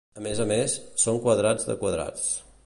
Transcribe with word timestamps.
A 0.19 0.21
més 0.27 0.39
a 0.45 0.47
més, 0.51 0.77
són 1.03 1.21
quadrats 1.27 1.69
de 1.69 1.77
quadrats. 1.85 2.27